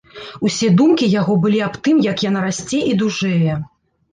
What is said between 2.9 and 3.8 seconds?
і дужэе.